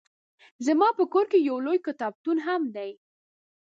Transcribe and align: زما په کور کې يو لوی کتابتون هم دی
زما 0.65 0.87
په 0.97 1.03
کور 1.13 1.25
کې 1.31 1.39
يو 1.49 1.57
لوی 1.65 1.79
کتابتون 1.87 2.37
هم 2.47 2.61
دی 2.75 2.91